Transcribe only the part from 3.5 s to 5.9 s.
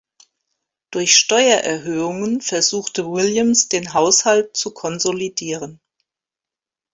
den Haushalt zu konsolidieren.